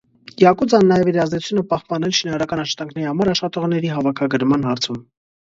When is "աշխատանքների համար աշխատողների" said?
2.65-3.95